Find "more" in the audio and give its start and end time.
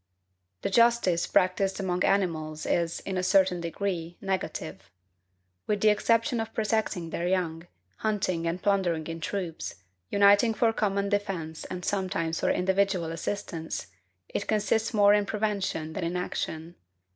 14.91-15.13